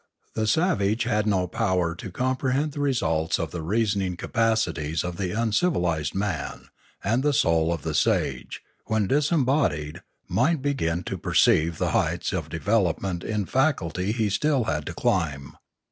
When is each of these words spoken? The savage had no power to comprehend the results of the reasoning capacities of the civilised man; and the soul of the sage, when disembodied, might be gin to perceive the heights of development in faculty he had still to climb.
The 0.33 0.47
savage 0.47 1.03
had 1.03 1.27
no 1.27 1.45
power 1.45 1.93
to 1.93 2.09
comprehend 2.11 2.71
the 2.71 2.79
results 2.79 3.37
of 3.37 3.51
the 3.51 3.61
reasoning 3.61 4.17
capacities 4.17 5.03
of 5.03 5.17
the 5.17 5.47
civilised 5.51 6.15
man; 6.15 6.69
and 7.03 7.21
the 7.21 7.33
soul 7.33 7.71
of 7.71 7.83
the 7.83 7.93
sage, 7.93 8.63
when 8.87 9.05
disembodied, 9.05 10.01
might 10.27 10.63
be 10.63 10.73
gin 10.73 11.03
to 11.03 11.19
perceive 11.19 11.77
the 11.77 11.91
heights 11.91 12.33
of 12.33 12.49
development 12.49 13.23
in 13.23 13.45
faculty 13.45 14.11
he 14.11 14.23
had 14.23 14.33
still 14.33 14.65
to 14.65 14.93
climb. 14.95 15.55